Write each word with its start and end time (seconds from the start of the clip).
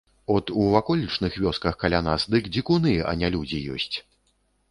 От 0.35 0.45
у 0.61 0.63
ваколічных 0.75 1.35
вёсках 1.43 1.77
каля 1.83 1.99
нас 2.09 2.25
дык 2.35 2.43
дзікуны, 2.55 2.93
а 3.11 3.13
не 3.25 3.31
людзі 3.35 3.59
ёсць. 3.77 3.95